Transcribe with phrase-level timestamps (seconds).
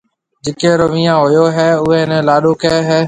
[0.43, 2.99] جيڪيَ رو ويهان هوئي هيَ اوئي نَي لاڏو ڪهيَ هيَ۔